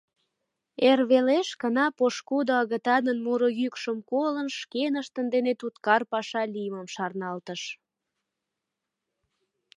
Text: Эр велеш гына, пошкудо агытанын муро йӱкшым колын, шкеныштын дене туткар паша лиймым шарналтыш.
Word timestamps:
Эр 0.89 0.99
велеш 1.11 1.49
гына, 1.61 1.85
пошкудо 1.97 2.51
агытанын 2.61 3.17
муро 3.25 3.49
йӱкшым 3.59 3.97
колын, 4.11 4.47
шкеныштын 4.59 5.25
дене 5.33 5.53
туткар 5.59 6.01
паша 6.11 6.43
лиймым 6.53 6.87
шарналтыш. 6.95 7.61